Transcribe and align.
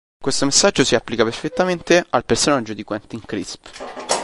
Questo 0.19 0.45
messaggio 0.45 0.83
si 0.83 0.95
applica 0.95 1.23
perfettamente 1.23 2.03
al 2.09 2.25
personaggio 2.25 2.73
di 2.73 2.83
Quentin 2.83 3.21
Crisp. 3.23 3.69